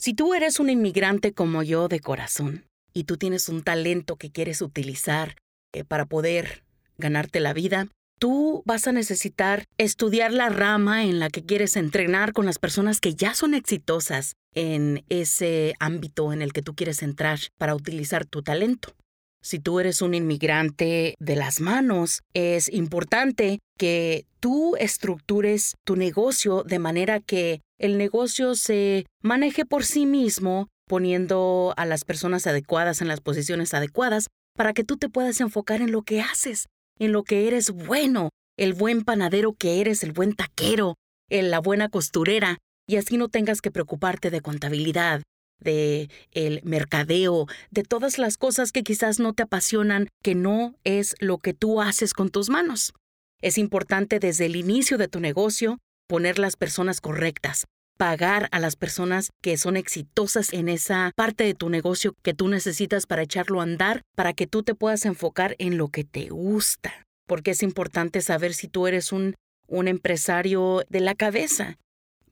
Si 0.00 0.14
tú 0.14 0.32
eres 0.32 0.58
un 0.60 0.70
inmigrante 0.70 1.34
como 1.34 1.62
yo 1.62 1.86
de 1.86 2.00
corazón 2.00 2.64
y 2.94 3.04
tú 3.04 3.18
tienes 3.18 3.50
un 3.50 3.62
talento 3.62 4.16
que 4.16 4.30
quieres 4.30 4.62
utilizar 4.62 5.36
eh, 5.74 5.84
para 5.84 6.06
poder 6.06 6.64
ganarte 6.96 7.38
la 7.38 7.52
vida, 7.52 7.86
tú 8.18 8.62
vas 8.64 8.86
a 8.86 8.92
necesitar 8.92 9.66
estudiar 9.76 10.32
la 10.32 10.48
rama 10.48 11.04
en 11.04 11.18
la 11.18 11.28
que 11.28 11.44
quieres 11.44 11.76
entrenar 11.76 12.32
con 12.32 12.46
las 12.46 12.58
personas 12.58 12.98
que 12.98 13.14
ya 13.14 13.34
son 13.34 13.52
exitosas 13.52 14.36
en 14.54 15.04
ese 15.10 15.74
ámbito 15.80 16.32
en 16.32 16.40
el 16.40 16.54
que 16.54 16.62
tú 16.62 16.74
quieres 16.74 17.02
entrar 17.02 17.38
para 17.58 17.74
utilizar 17.74 18.24
tu 18.24 18.42
talento. 18.42 18.94
Si 19.42 19.58
tú 19.58 19.80
eres 19.80 20.00
un 20.00 20.14
inmigrante 20.14 21.14
de 21.18 21.36
las 21.36 21.60
manos, 21.60 22.22
es 22.32 22.72
importante 22.72 23.58
que 23.76 24.24
tú 24.40 24.76
estructures 24.76 25.74
tu 25.84 25.96
negocio 25.96 26.62
de 26.62 26.78
manera 26.78 27.20
que 27.20 27.60
el 27.80 27.98
negocio 27.98 28.54
se 28.54 29.06
maneje 29.22 29.64
por 29.64 29.84
sí 29.84 30.06
mismo, 30.06 30.68
poniendo 30.86 31.74
a 31.76 31.86
las 31.86 32.04
personas 32.04 32.46
adecuadas 32.46 33.00
en 33.00 33.08
las 33.08 33.20
posiciones 33.20 33.74
adecuadas 33.74 34.28
para 34.56 34.72
que 34.72 34.84
tú 34.84 34.96
te 34.96 35.08
puedas 35.08 35.40
enfocar 35.40 35.80
en 35.80 35.90
lo 35.90 36.02
que 36.02 36.20
haces 36.20 36.66
en 37.00 37.12
lo 37.12 37.24
que 37.24 37.48
eres 37.48 37.70
bueno, 37.70 38.28
el 38.56 38.74
buen 38.74 39.02
panadero 39.04 39.54
que 39.54 39.80
eres, 39.80 40.04
el 40.04 40.12
buen 40.12 40.34
taquero, 40.34 40.94
la 41.28 41.58
buena 41.58 41.88
costurera, 41.88 42.58
y 42.86 42.96
así 42.96 43.16
no 43.16 43.28
tengas 43.28 43.60
que 43.60 43.70
preocuparte 43.70 44.30
de 44.30 44.42
contabilidad, 44.42 45.22
de 45.58 46.10
el 46.30 46.60
mercadeo, 46.62 47.46
de 47.70 47.82
todas 47.82 48.18
las 48.18 48.36
cosas 48.36 48.70
que 48.70 48.82
quizás 48.82 49.18
no 49.18 49.32
te 49.32 49.42
apasionan, 49.42 50.08
que 50.22 50.34
no 50.34 50.74
es 50.84 51.14
lo 51.20 51.38
que 51.38 51.54
tú 51.54 51.80
haces 51.80 52.12
con 52.12 52.28
tus 52.28 52.50
manos. 52.50 52.92
Es 53.40 53.56
importante 53.56 54.18
desde 54.18 54.46
el 54.46 54.56
inicio 54.56 54.98
de 54.98 55.08
tu 55.08 55.20
negocio 55.20 55.78
poner 56.10 56.40
las 56.40 56.56
personas 56.56 57.00
correctas, 57.00 57.66
pagar 57.96 58.48
a 58.50 58.58
las 58.58 58.74
personas 58.74 59.30
que 59.40 59.56
son 59.56 59.76
exitosas 59.76 60.52
en 60.52 60.68
esa 60.68 61.12
parte 61.14 61.44
de 61.44 61.54
tu 61.54 61.70
negocio 61.70 62.16
que 62.24 62.34
tú 62.34 62.48
necesitas 62.48 63.06
para 63.06 63.22
echarlo 63.22 63.60
a 63.60 63.62
andar, 63.62 64.02
para 64.16 64.32
que 64.32 64.48
tú 64.48 64.64
te 64.64 64.74
puedas 64.74 65.04
enfocar 65.04 65.54
en 65.60 65.78
lo 65.78 65.86
que 65.86 66.02
te 66.02 66.28
gusta. 66.28 67.06
Porque 67.28 67.52
es 67.52 67.62
importante 67.62 68.22
saber 68.22 68.54
si 68.54 68.66
tú 68.66 68.88
eres 68.88 69.12
un, 69.12 69.36
un 69.68 69.86
empresario 69.86 70.82
de 70.88 70.98
la 70.98 71.14
cabeza, 71.14 71.78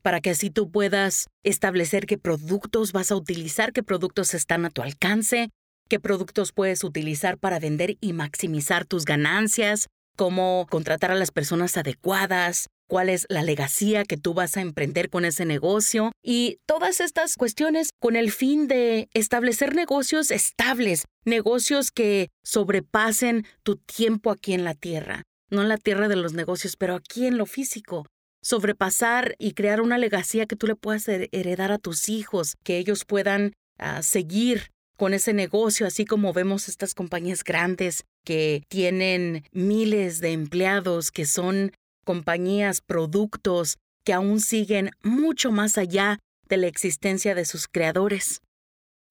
para 0.03 0.21
que 0.21 0.31
así 0.31 0.51
tú 0.51 0.73
puedas 0.73 1.29
establecer 1.45 2.07
qué 2.07 2.19
productos 2.19 2.91
vas 2.91 3.13
a 3.13 3.15
utilizar, 3.17 3.73
qué 3.73 3.85
productos 3.85 4.35
están 4.35 4.65
a 4.65 4.71
tu 4.71 4.83
alcance, 4.83 5.51
qué 5.89 6.01
productos 6.01 6.51
puedes 6.51 6.83
utilizar 6.83 7.39
para 7.39 7.61
vender 7.61 7.97
y 8.01 8.13
maximizar 8.13 8.87
tus 8.87 9.05
ganancias, 9.05 9.87
cómo 10.17 10.67
contratar 10.69 11.13
a 11.13 11.15
las 11.15 11.31
personas 11.31 11.77
adecuadas, 11.77 12.67
cuál 12.89 13.09
es 13.11 13.27
la 13.29 13.43
legacía 13.43 14.05
que 14.05 14.17
tú 14.17 14.35
vas 14.35 14.57
a 14.57 14.61
emprender 14.61 15.11
con 15.11 15.25
ese 15.25 15.45
negocio 15.45 16.11
y 16.23 16.59
todas 16.67 17.01
estas 17.01 17.37
cuestiones 17.37 17.91
con 18.01 18.17
el 18.17 18.33
fin 18.33 18.67
de 18.67 19.09
establecer 19.15 19.77
negocios 19.77 20.31
estables, 20.31 21.05
negocios 21.25 21.93
que 21.93 22.31
sobrepasen 22.43 23.47
tu 23.63 23.77
tiempo 23.77 24.31
aquí 24.31 24.55
en 24.55 24.65
la 24.65 24.75
tierra, 24.75 25.23
no 25.51 25.63
en 25.63 25.69
la 25.69 25.77
tierra 25.79 26.09
de 26.09 26.17
los 26.17 26.33
negocios, 26.33 26.77
pero 26.77 26.97
aquí 26.97 27.27
en 27.27 27.39
lo 27.39 27.47
físico. 27.47 28.07
Sobrepasar 28.43 29.35
y 29.39 29.53
crear 29.53 29.81
una 29.81 29.99
legacía 29.99 30.47
que 30.47 30.57
tú 30.57 30.67
le 30.67 30.77
puedas 30.77 31.07
heredar 31.09 31.73
a 31.73 31.79
tus 31.79 32.09
hijos, 32.09 32.57
que 32.65 32.79
ellos 32.79 33.05
puedan 33.05 33.53
ah, 33.79 34.03
seguir 34.03 34.71
con 34.97 35.13
ese 35.15 35.33
negocio, 35.33 35.87
así 35.87 36.05
como 36.05 36.33
vemos 36.33 36.69
estas 36.69 36.95
compañías 36.95 37.45
grandes 37.45 38.05
que 38.25 38.63
tienen 38.69 39.45
miles 39.53 40.21
de 40.21 40.33
empleados, 40.33 41.11
que 41.13 41.25
son 41.25 41.73
compañías, 42.09 42.81
productos 42.81 43.77
que 44.03 44.15
aún 44.15 44.41
siguen 44.41 44.93
mucho 45.03 45.53
más 45.53 45.77
allá 45.77 46.21
de 46.49 46.57
la 46.57 46.67
existencia 46.67 47.35
de 47.35 47.45
sus 47.45 47.69
creadores. 47.69 48.41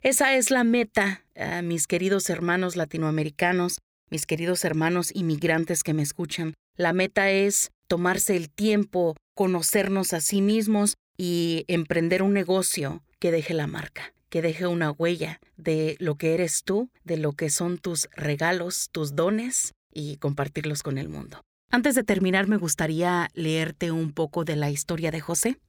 Esa 0.01 0.35
es 0.35 0.49
la 0.49 0.63
meta, 0.63 1.23
eh, 1.35 1.61
mis 1.61 1.85
queridos 1.85 2.27
hermanos 2.31 2.75
latinoamericanos, 2.75 3.77
mis 4.09 4.25
queridos 4.25 4.65
hermanos 4.65 5.11
inmigrantes 5.13 5.83
que 5.83 5.93
me 5.93 6.01
escuchan. 6.01 6.55
La 6.75 6.91
meta 6.91 7.29
es 7.29 7.69
tomarse 7.87 8.35
el 8.35 8.49
tiempo, 8.49 9.15
conocernos 9.35 10.13
a 10.13 10.19
sí 10.19 10.41
mismos 10.41 10.95
y 11.19 11.65
emprender 11.67 12.23
un 12.23 12.33
negocio 12.33 13.03
que 13.19 13.29
deje 13.29 13.53
la 13.53 13.67
marca, 13.67 14.11
que 14.29 14.41
deje 14.41 14.65
una 14.65 14.89
huella 14.89 15.39
de 15.55 15.97
lo 15.99 16.15
que 16.15 16.33
eres 16.33 16.63
tú, 16.63 16.89
de 17.03 17.17
lo 17.17 17.33
que 17.33 17.51
son 17.51 17.77
tus 17.77 18.09
regalos, 18.15 18.89
tus 18.91 19.15
dones 19.15 19.75
y 19.93 20.17
compartirlos 20.17 20.81
con 20.81 20.97
el 20.97 21.09
mundo. 21.09 21.43
Antes 21.69 21.95
de 21.95 22.03
terminar, 22.03 22.47
me 22.47 22.57
gustaría 22.57 23.29
leerte 23.33 23.91
un 23.91 24.13
poco 24.13 24.45
de 24.45 24.55
la 24.55 24.71
historia 24.71 25.11
de 25.11 25.19
José. 25.19 25.59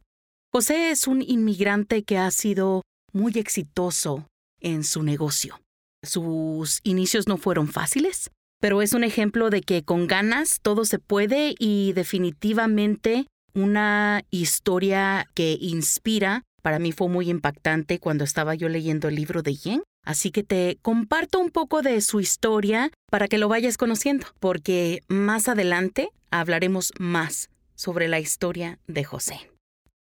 José 0.52 0.90
es 0.90 1.06
un 1.06 1.22
inmigrante 1.22 2.04
que 2.04 2.18
ha 2.18 2.30
sido 2.30 2.82
muy 3.12 3.32
exitoso 3.34 4.26
en 4.60 4.84
su 4.84 5.02
negocio. 5.02 5.60
Sus 6.04 6.80
inicios 6.84 7.26
no 7.26 7.36
fueron 7.36 7.68
fáciles, 7.68 8.30
pero 8.60 8.80
es 8.80 8.92
un 8.92 9.02
ejemplo 9.02 9.50
de 9.50 9.60
que 9.60 9.82
con 9.82 10.06
ganas 10.06 10.60
todo 10.62 10.84
se 10.84 10.98
puede 10.98 11.54
y 11.58 11.92
definitivamente 11.94 13.26
una 13.54 14.22
historia 14.30 15.26
que 15.34 15.58
inspira. 15.60 16.44
Para 16.62 16.78
mí 16.78 16.92
fue 16.92 17.08
muy 17.08 17.28
impactante 17.28 17.98
cuando 17.98 18.24
estaba 18.24 18.54
yo 18.54 18.68
leyendo 18.68 19.08
el 19.08 19.16
libro 19.16 19.42
de 19.42 19.54
Yen 19.54 19.82
Así 20.04 20.30
que 20.30 20.42
te 20.42 20.78
comparto 20.82 21.38
un 21.38 21.50
poco 21.50 21.82
de 21.82 22.00
su 22.00 22.20
historia 22.20 22.90
para 23.10 23.28
que 23.28 23.38
lo 23.38 23.48
vayas 23.48 23.76
conociendo, 23.76 24.26
porque 24.40 25.02
más 25.08 25.48
adelante 25.48 26.10
hablaremos 26.30 26.92
más 26.98 27.50
sobre 27.74 28.08
la 28.08 28.18
historia 28.18 28.78
de 28.86 29.04
José. 29.04 29.50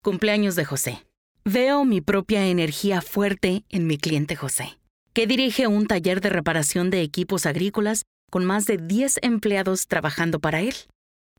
Cumpleaños 0.03 0.57
de 0.57 0.65
José. 0.65 1.07
Veo 1.45 1.85
mi 1.85 2.01
propia 2.01 2.47
energía 2.47 3.03
fuerte 3.03 3.65
en 3.69 3.87
mi 3.87 3.99
cliente 3.99 4.37
José, 4.37 4.79
que 5.13 5.27
dirige 5.27 5.67
un 5.67 5.87
taller 5.87 6.21
de 6.21 6.31
reparación 6.31 6.91
de 6.91 7.03
equipos 7.03 7.47
agrícolas 7.47 8.03
con 8.31 8.45
más 8.45 8.67
de 8.67 8.77
10 8.77 9.21
empleados 9.23 9.87
trabajando 9.87 10.41
para 10.41 10.61
él. 10.61 10.75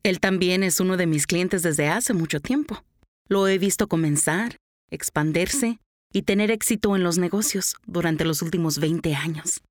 Él 0.03 0.19
también 0.19 0.63
es 0.63 0.79
uno 0.79 0.97
de 0.97 1.05
mis 1.05 1.27
clientes 1.27 1.61
desde 1.63 1.87
hace 1.87 2.13
mucho 2.13 2.39
tiempo. 2.39 2.83
Lo 3.27 3.47
he 3.47 3.57
visto 3.57 3.87
comenzar, 3.87 4.57
expandirse 4.89 5.79
y 6.11 6.23
tener 6.23 6.51
éxito 6.51 6.95
en 6.95 7.03
los 7.03 7.17
negocios 7.17 7.75
durante 7.85 8.25
los 8.25 8.41
últimos 8.41 8.79
20 8.79 9.15
años. 9.15 9.61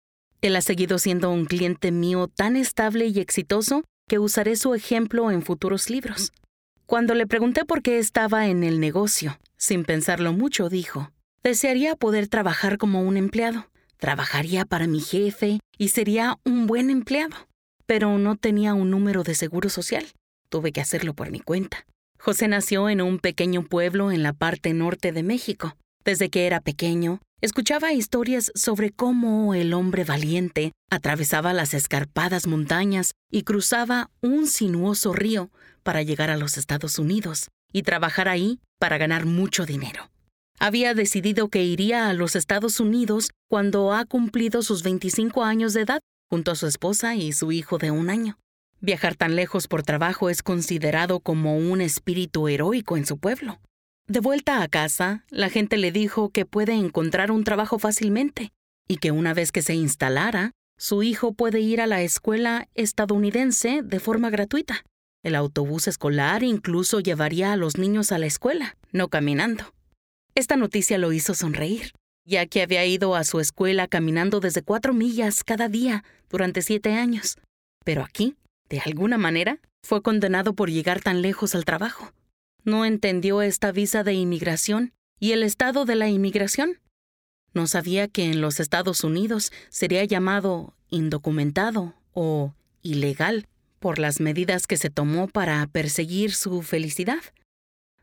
Él 0.40 0.56
ha 0.56 0.62
seguido 0.62 0.98
siendo 0.98 1.30
un 1.30 1.44
cliente 1.44 1.92
mío 1.92 2.28
tan 2.28 2.56
estable 2.56 3.06
y 3.06 3.20
exitoso 3.20 3.84
que 4.08 4.18
usaré 4.18 4.56
su 4.56 4.74
ejemplo 4.74 5.30
en 5.30 5.42
futuros 5.42 5.90
libros. 5.90 6.32
Cuando 6.86 7.14
le 7.14 7.26
pregunté 7.26 7.64
por 7.64 7.82
qué 7.82 7.98
estaba 7.98 8.48
en 8.48 8.64
el 8.64 8.80
negocio, 8.80 9.38
sin 9.56 9.84
pensarlo 9.84 10.32
mucho, 10.32 10.68
dijo, 10.68 11.12
desearía 11.44 11.94
poder 11.94 12.26
trabajar 12.26 12.78
como 12.78 13.02
un 13.02 13.16
empleado, 13.16 13.70
trabajaría 13.98 14.64
para 14.64 14.86
mi 14.86 15.00
jefe 15.00 15.60
y 15.78 15.88
sería 15.88 16.38
un 16.44 16.66
buen 16.66 16.90
empleado, 16.90 17.36
pero 17.86 18.18
no 18.18 18.36
tenía 18.36 18.74
un 18.74 18.90
número 18.90 19.22
de 19.22 19.34
seguro 19.34 19.68
social. 19.68 20.06
Tuve 20.48 20.72
que 20.72 20.80
hacerlo 20.80 21.14
por 21.14 21.30
mi 21.30 21.38
cuenta. 21.38 21.86
José 22.18 22.48
nació 22.48 22.88
en 22.88 23.00
un 23.00 23.18
pequeño 23.18 23.62
pueblo 23.62 24.10
en 24.10 24.22
la 24.22 24.32
parte 24.32 24.74
norte 24.74 25.12
de 25.12 25.22
México, 25.22 25.76
desde 26.04 26.30
que 26.30 26.46
era 26.46 26.60
pequeño, 26.60 27.20
escuchaba 27.40 27.92
historias 27.92 28.52
sobre 28.54 28.90
cómo 28.90 29.54
el 29.54 29.72
hombre 29.74 30.04
valiente 30.04 30.72
atravesaba 30.90 31.52
las 31.52 31.74
escarpadas 31.74 32.46
montañas 32.46 33.12
y 33.30 33.42
cruzaba 33.42 34.10
un 34.20 34.46
sinuoso 34.46 35.12
río 35.12 35.50
para 35.82 36.02
llegar 36.02 36.30
a 36.30 36.36
los 36.36 36.58
Estados 36.58 36.98
Unidos 36.98 37.48
y 37.72 37.82
trabajar 37.82 38.28
ahí 38.28 38.60
para 38.78 38.98
ganar 38.98 39.26
mucho 39.26 39.66
dinero. 39.66 40.10
Había 40.58 40.92
decidido 40.92 41.48
que 41.48 41.64
iría 41.64 42.08
a 42.08 42.12
los 42.12 42.36
Estados 42.36 42.80
Unidos 42.80 43.30
cuando 43.48 43.94
ha 43.94 44.04
cumplido 44.04 44.62
sus 44.62 44.82
25 44.82 45.44
años 45.44 45.72
de 45.72 45.82
edad, 45.82 46.00
junto 46.28 46.50
a 46.50 46.54
su 46.54 46.66
esposa 46.66 47.14
y 47.16 47.32
su 47.32 47.50
hijo 47.50 47.78
de 47.78 47.90
un 47.90 48.10
año. 48.10 48.38
Viajar 48.80 49.14
tan 49.14 49.36
lejos 49.36 49.68
por 49.68 49.82
trabajo 49.82 50.30
es 50.30 50.42
considerado 50.42 51.20
como 51.20 51.56
un 51.56 51.80
espíritu 51.80 52.48
heroico 52.48 52.96
en 52.96 53.06
su 53.06 53.18
pueblo. 53.18 53.58
De 54.10 54.18
vuelta 54.18 54.60
a 54.60 54.66
casa, 54.66 55.24
la 55.30 55.50
gente 55.50 55.76
le 55.76 55.92
dijo 55.92 56.30
que 56.30 56.44
puede 56.44 56.72
encontrar 56.72 57.30
un 57.30 57.44
trabajo 57.44 57.78
fácilmente 57.78 58.50
y 58.88 58.96
que 58.96 59.12
una 59.12 59.34
vez 59.34 59.52
que 59.52 59.62
se 59.62 59.74
instalara, 59.74 60.50
su 60.76 61.04
hijo 61.04 61.32
puede 61.32 61.60
ir 61.60 61.80
a 61.80 61.86
la 61.86 62.02
escuela 62.02 62.68
estadounidense 62.74 63.82
de 63.84 64.00
forma 64.00 64.28
gratuita. 64.28 64.84
El 65.22 65.36
autobús 65.36 65.86
escolar 65.86 66.42
incluso 66.42 66.98
llevaría 66.98 67.52
a 67.52 67.56
los 67.56 67.78
niños 67.78 68.10
a 68.10 68.18
la 68.18 68.26
escuela, 68.26 68.76
no 68.90 69.06
caminando. 69.06 69.72
Esta 70.34 70.56
noticia 70.56 70.98
lo 70.98 71.12
hizo 71.12 71.36
sonreír, 71.36 71.92
ya 72.26 72.46
que 72.46 72.62
había 72.62 72.84
ido 72.84 73.14
a 73.14 73.22
su 73.22 73.38
escuela 73.38 73.86
caminando 73.86 74.40
desde 74.40 74.62
cuatro 74.62 74.92
millas 74.92 75.44
cada 75.44 75.68
día 75.68 76.02
durante 76.28 76.62
siete 76.62 76.94
años. 76.94 77.38
Pero 77.84 78.02
aquí, 78.02 78.34
de 78.68 78.80
alguna 78.80 79.18
manera, 79.18 79.60
fue 79.86 80.02
condenado 80.02 80.54
por 80.54 80.68
llegar 80.68 81.00
tan 81.00 81.22
lejos 81.22 81.54
al 81.54 81.64
trabajo. 81.64 82.10
No 82.64 82.84
entendió 82.84 83.42
esta 83.42 83.72
visa 83.72 84.04
de 84.04 84.14
inmigración 84.14 84.92
y 85.18 85.32
el 85.32 85.42
estado 85.42 85.84
de 85.84 85.96
la 85.96 86.08
inmigración. 86.08 86.80
No 87.52 87.66
sabía 87.66 88.08
que 88.08 88.24
en 88.24 88.40
los 88.40 88.60
Estados 88.60 89.02
Unidos 89.04 89.52
sería 89.70 90.04
llamado 90.04 90.74
indocumentado 90.88 91.94
o 92.12 92.54
ilegal 92.82 93.46
por 93.78 93.98
las 93.98 94.20
medidas 94.20 94.66
que 94.66 94.76
se 94.76 94.90
tomó 94.90 95.26
para 95.26 95.66
perseguir 95.66 96.34
su 96.34 96.62
felicidad. 96.62 97.22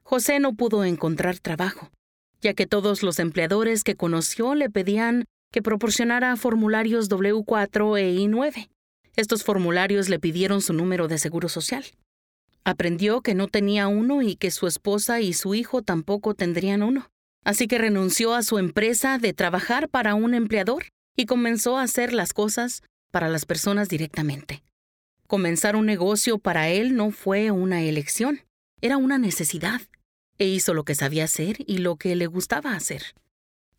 José 0.03 0.39
no 0.39 0.53
pudo 0.55 0.83
encontrar 0.85 1.39
trabajo, 1.39 1.91
ya 2.41 2.53
que 2.53 2.65
todos 2.65 3.03
los 3.03 3.19
empleadores 3.19 3.83
que 3.83 3.95
conoció 3.95 4.55
le 4.55 4.69
pedían 4.69 5.25
que 5.51 5.61
proporcionara 5.61 6.35
formularios 6.35 7.09
W4 7.09 7.99
e 7.99 8.15
I9. 8.17 8.69
Estos 9.15 9.43
formularios 9.43 10.09
le 10.09 10.19
pidieron 10.19 10.61
su 10.61 10.73
número 10.73 11.07
de 11.07 11.17
seguro 11.17 11.49
social. 11.49 11.85
Aprendió 12.67 13.21
que 13.21 13.33
no 13.33 13.47
tenía 13.47 13.87
uno 13.87 14.21
y 14.21 14.35
que 14.35 14.51
su 14.51 14.67
esposa 14.67 15.21
y 15.21 15.31
su 15.31 15.55
hijo 15.55 15.83
tampoco 15.83 16.33
tendrían 16.33 16.83
uno. 16.83 17.09
Así 17.45 17.65
que 17.65 17.77
renunció 17.77 18.33
a 18.33 18.43
su 18.43 18.57
empresa 18.57 19.19
de 19.19 19.31
trabajar 19.31 19.87
para 19.87 20.15
un 20.15 20.33
empleador 20.33 20.83
y 21.15 21.27
comenzó 21.27 21.77
a 21.77 21.83
hacer 21.83 22.11
las 22.11 22.33
cosas 22.33 22.83
para 23.09 23.29
las 23.29 23.45
personas 23.45 23.87
directamente. 23.87 24.63
Comenzar 25.27 25.77
un 25.77 25.85
negocio 25.85 26.39
para 26.39 26.67
él 26.67 26.97
no 26.97 27.11
fue 27.11 27.51
una 27.51 27.83
elección, 27.83 28.41
era 28.81 28.97
una 28.97 29.17
necesidad. 29.17 29.79
E 30.37 30.47
hizo 30.47 30.73
lo 30.73 30.83
que 30.83 30.93
sabía 30.93 31.23
hacer 31.23 31.55
y 31.67 31.77
lo 31.77 31.95
que 31.95 32.17
le 32.17 32.27
gustaba 32.27 32.75
hacer. 32.75 33.15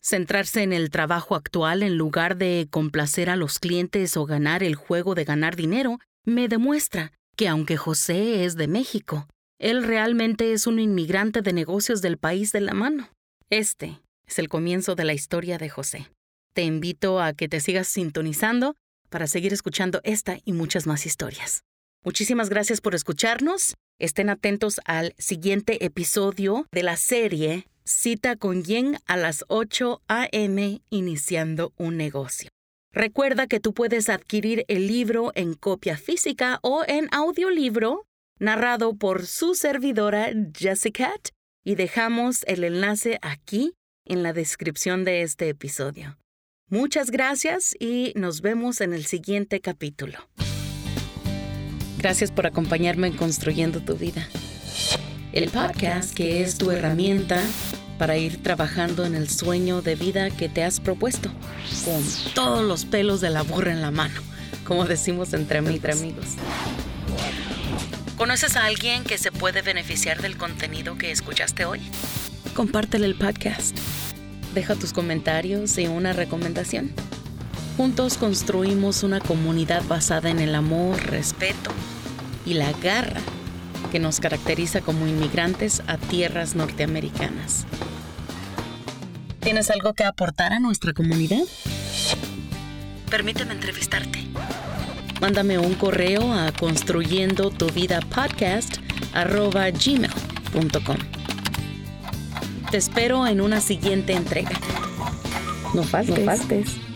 Centrarse 0.01 0.62
en 0.62 0.72
el 0.72 0.88
trabajo 0.88 1.35
actual 1.35 1.83
en 1.83 1.98
lugar 1.98 2.38
de 2.38 2.68
complacer 2.70 3.29
a 3.29 3.37
los 3.37 3.59
clientes 3.59 4.16
o 4.16 4.24
ganar 4.24 4.62
el 4.62 4.77
juego 4.77 5.14
de 5.14 5.24
ganar 5.24 5.57
dinero 5.57 5.98
me 6.24 6.48
demuestra 6.48 7.12
que 7.38 7.46
aunque 7.46 7.77
José 7.77 8.44
es 8.44 8.57
de 8.57 8.66
México, 8.66 9.29
él 9.61 9.85
realmente 9.85 10.53
es 10.53 10.66
un 10.66 10.81
inmigrante 10.81 11.40
de 11.40 11.53
negocios 11.53 12.03
del 12.03 12.18
país 12.18 12.51
de 12.51 12.61
la 12.61 12.74
mano. 12.74 13.11
Este 13.48 14.01
es 14.27 14.40
el 14.40 14.48
comienzo 14.48 14.96
de 14.96 15.05
la 15.05 15.14
historia 15.14 15.57
de 15.57 15.68
José. 15.68 16.11
Te 16.53 16.64
invito 16.64 17.22
a 17.22 17.33
que 17.33 17.48
te 17.48 17.61
sigas 17.61 17.87
sintonizando 17.87 18.74
para 19.09 19.29
seguir 19.29 19.53
escuchando 19.53 20.01
esta 20.03 20.38
y 20.44 20.53
muchas 20.53 20.88
más 20.88 21.07
historias. 21.07 21.62
Muchísimas 22.05 22.48
gracias 22.48 22.81
por 22.81 22.96
escucharnos. 22.96 23.74
Estén 24.01 24.31
atentos 24.31 24.81
al 24.85 25.14
siguiente 25.16 25.85
episodio 25.85 26.66
de 26.72 26.83
la 26.83 26.96
serie 26.96 27.68
Cita 27.85 28.35
con 28.35 28.64
Yen 28.64 28.98
a 29.07 29.16
las 29.16 29.44
8 29.46 30.03
a.m. 30.09 30.83
iniciando 30.90 31.72
un 31.77 31.96
negocio. 31.96 32.51
Recuerda 32.92 33.46
que 33.46 33.61
tú 33.61 33.74
puedes 33.74 34.09
adquirir 34.09 34.64
el 34.68 34.87
libro 34.87 35.33
en 35.35 35.55
copia 35.55 35.96
física 35.96 36.59
o 36.62 36.85
en 36.87 37.09
audiolibro 37.12 38.07
narrado 38.38 38.96
por 38.96 39.27
su 39.27 39.55
servidora 39.55 40.31
Jessica 40.57 41.12
y 41.64 41.74
dejamos 41.74 42.44
el 42.46 42.64
enlace 42.64 43.18
aquí 43.20 43.74
en 44.07 44.22
la 44.22 44.33
descripción 44.33 45.05
de 45.05 45.22
este 45.22 45.51
episodio. 45.51 46.16
Muchas 46.70 47.11
gracias 47.11 47.74
y 47.79 48.12
nos 48.14 48.40
vemos 48.40 48.81
en 48.81 48.94
el 48.94 49.05
siguiente 49.05 49.61
capítulo. 49.61 50.18
Gracias 51.98 52.31
por 52.31 52.46
acompañarme 52.46 53.09
en 53.09 53.16
Construyendo 53.16 53.81
tu 53.81 53.96
vida. 53.96 54.27
El 55.33 55.51
podcast 55.51 56.14
que 56.14 56.42
es 56.42 56.57
tu 56.57 56.70
herramienta 56.70 57.42
para 57.98 58.16
ir 58.16 58.42
trabajando 58.42 59.04
en 59.04 59.14
el 59.14 59.28
sueño 59.28 59.82
de 59.82 59.96
vida 59.96 60.30
que 60.30 60.48
te 60.48 60.64
has 60.64 60.80
propuesto, 60.80 61.30
con 61.84 62.02
todos 62.34 62.64
los 62.64 62.84
pelos 62.84 63.20
de 63.20 63.30
la 63.30 63.42
burra 63.42 63.72
en 63.72 63.82
la 63.82 63.90
mano, 63.90 64.20
como 64.64 64.84
decimos 64.84 65.34
entre, 65.34 65.58
entre 65.58 65.92
amigos. 65.92 66.37
¿Conoces 68.16 68.56
a 68.56 68.64
alguien 68.64 69.04
que 69.04 69.18
se 69.18 69.30
puede 69.30 69.62
beneficiar 69.62 70.22
del 70.22 70.37
contenido 70.37 70.96
que 70.96 71.11
escuchaste 71.11 71.64
hoy? 71.64 71.80
Compártele 72.54 73.06
el 73.06 73.14
podcast. 73.14 73.76
Deja 74.54 74.74
tus 74.74 74.92
comentarios 74.92 75.78
y 75.78 75.87
una 75.87 76.12
recomendación. 76.12 76.90
Juntos 77.76 78.16
construimos 78.16 79.04
una 79.04 79.20
comunidad 79.20 79.84
basada 79.84 80.30
en 80.30 80.40
el 80.40 80.56
amor, 80.56 81.00
respeto 81.06 81.70
y 82.44 82.54
la 82.54 82.72
garra 82.72 83.20
que 83.92 84.00
nos 84.00 84.18
caracteriza 84.20 84.80
como 84.80 85.06
inmigrantes 85.06 85.82
a 85.87 85.96
tierras 85.96 86.54
norteamericanas. 86.56 87.66
¿Tienes 89.48 89.70
algo 89.70 89.94
que 89.94 90.04
aportar 90.04 90.52
a 90.52 90.61
nuestra 90.61 90.92
comunidad? 90.92 91.40
Permíteme 93.11 93.54
entrevistarte. 93.54 94.18
Mándame 95.22 95.56
un 95.56 95.72
correo 95.72 96.34
a 96.34 96.52
construyendo 96.52 97.48
tu 97.48 97.70
vida 97.70 98.00
podcast 98.14 98.76
gmail.com. 99.14 100.96
Te 102.70 102.76
espero 102.76 103.26
en 103.26 103.40
una 103.40 103.62
siguiente 103.62 104.12
entrega. 104.12 104.50
No 105.72 105.82
faltes. 105.82 106.18
No 106.18 106.24
faltes. 106.26 106.88